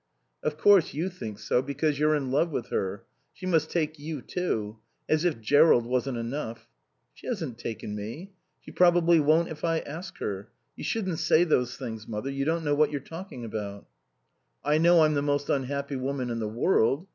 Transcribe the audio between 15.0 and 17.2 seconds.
I'm the most unhappy woman in the world.